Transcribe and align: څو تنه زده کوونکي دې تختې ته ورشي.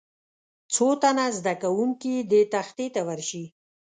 څو 0.73 0.87
تنه 1.01 1.25
زده 1.37 1.53
کوونکي 1.63 2.13
دې 2.31 2.41
تختې 2.53 2.87
ته 2.95 3.01
ورشي. 3.07 3.45